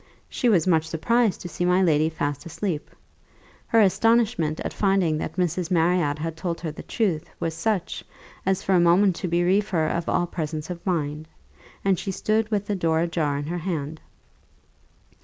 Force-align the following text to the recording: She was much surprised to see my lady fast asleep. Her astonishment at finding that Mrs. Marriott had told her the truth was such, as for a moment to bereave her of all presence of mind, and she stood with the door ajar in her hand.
She 0.27 0.49
was 0.49 0.65
much 0.65 0.87
surprised 0.87 1.41
to 1.41 1.47
see 1.47 1.63
my 1.63 1.83
lady 1.83 2.09
fast 2.09 2.43
asleep. 2.47 2.89
Her 3.67 3.81
astonishment 3.81 4.59
at 4.61 4.73
finding 4.73 5.19
that 5.19 5.35
Mrs. 5.35 5.69
Marriott 5.69 6.17
had 6.17 6.35
told 6.35 6.59
her 6.61 6.71
the 6.71 6.81
truth 6.81 7.29
was 7.39 7.53
such, 7.53 8.03
as 8.43 8.63
for 8.63 8.73
a 8.73 8.79
moment 8.79 9.15
to 9.17 9.27
bereave 9.27 9.69
her 9.69 9.87
of 9.87 10.09
all 10.09 10.25
presence 10.25 10.71
of 10.71 10.83
mind, 10.87 11.27
and 11.85 11.99
she 11.99 12.09
stood 12.09 12.49
with 12.49 12.65
the 12.65 12.75
door 12.75 13.01
ajar 13.01 13.37
in 13.37 13.45
her 13.45 13.59
hand. 13.59 14.01